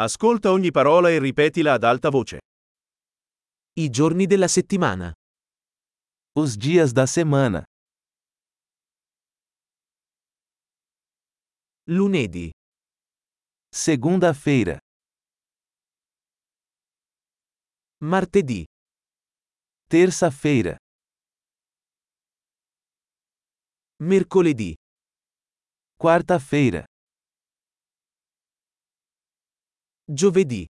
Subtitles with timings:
[0.00, 2.38] Ascolta ogni parola e ripetila ad alta voce.
[3.80, 5.12] I giorni della settimana.
[6.38, 7.64] Os dias da semana:
[11.88, 12.48] Lunedì,
[13.74, 14.78] segunda-feira,
[18.04, 18.64] martedì,
[19.88, 20.76] terça-feira,
[23.96, 24.76] mercoledì,
[25.96, 26.84] quarta-feira,
[30.10, 30.66] giovedì,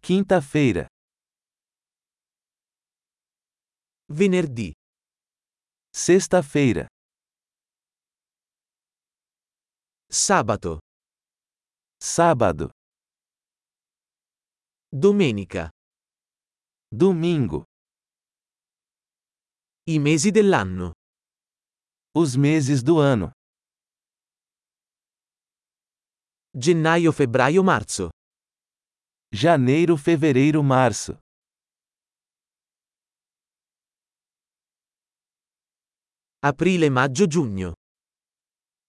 [0.00, 0.86] quinta-feira,
[4.12, 4.72] venerdì,
[5.90, 6.86] sexta-feira,
[10.06, 10.80] sabato,
[11.96, 12.70] sábado,
[14.88, 15.70] domenica.
[16.92, 17.62] domingo.
[19.86, 20.92] I mesi dell'anno.
[22.12, 23.30] Os meses do ano:
[26.52, 28.08] Gennaio, febbraio, marzo.
[29.32, 31.16] janeiro, fevereiro, março,
[36.42, 37.72] Aprile, maggio, giugno.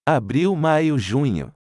[0.08, 1.54] abril, maio, junho,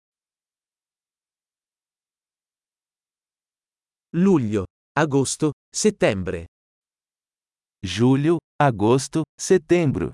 [4.13, 4.65] Luglio,
[4.97, 6.47] agosto, settembre.
[7.83, 10.13] julho, agosto, setembro,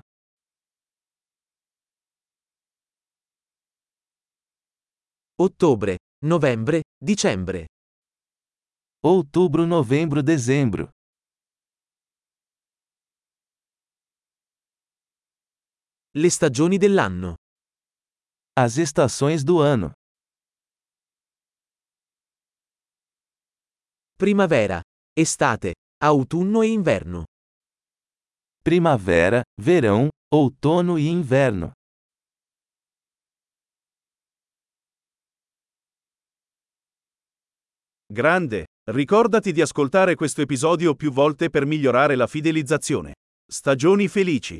[5.37, 7.65] Ottobre, novembre, dicembre.
[9.03, 10.89] outubro, novembro, dezembro.
[16.15, 17.35] Le stagioni dell'anno.
[18.57, 19.91] As estações do ano:
[24.17, 24.81] Primavera,
[25.13, 27.25] estate, autunno e inverno.
[28.63, 31.73] primavera, verão, outono e inverno.
[38.15, 38.67] Grande!
[38.91, 43.15] Ricordati di ascoltare questo episodio più volte per migliorare la fidelizzazione.
[43.45, 44.57] Stagioni felici!